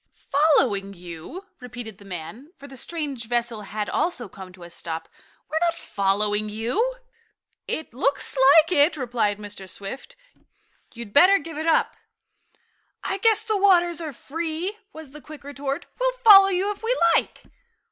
[0.15, 5.07] "Following you?" repeated the man, for the strange vessel had also come to a stop.
[5.47, 6.95] "We're not following you."
[7.67, 9.69] "It looks like it," replied Mr.
[9.69, 10.15] Swift.
[10.95, 11.95] "You'd better give it up."
[13.03, 15.85] "I guess the waters are free," was the quick retort.
[15.99, 17.43] "We'll follow you if we like."